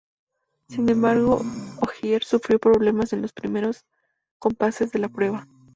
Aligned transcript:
Sin 0.67 0.89
embargo 0.89 1.39
Ogier 1.79 2.23
sufrió 2.23 2.57
problemas 2.57 3.13
en 3.13 3.21
los 3.21 3.33
primeros 3.33 3.85
compases 4.39 4.91
de 4.91 4.97
la 4.97 5.09
prueba. 5.09 5.47